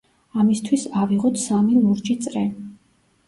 ამისთვის 0.43 0.85
ავიღოთ 1.01 1.37
სამი 1.43 1.77
ლურჯი 1.83 2.15
წრე. 2.25 2.47